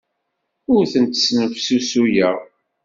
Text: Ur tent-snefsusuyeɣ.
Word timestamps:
Ur 0.73 0.83
tent-snefsusuyeɣ. 0.91 2.37